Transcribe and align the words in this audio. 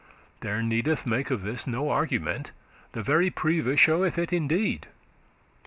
There 0.39 0.63
needeth 0.63 1.05
make 1.05 1.29
of 1.29 1.43
this 1.43 1.67
no 1.67 1.91
argument; 1.91 2.53
The 2.93 3.03
very 3.03 3.29
preve* 3.29 3.77
sheweth 3.77 4.17
it 4.17 4.33
indeed. 4.33 4.87